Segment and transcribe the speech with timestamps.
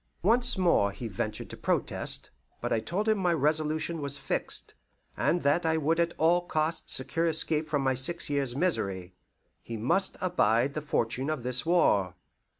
[0.23, 4.73] Once more he ventured to protest, but I told him my resolution was fixed,
[5.15, 9.13] and that I would at all costs secure escape from my six years' misery.
[9.61, 12.15] He must abide the fortune of this war.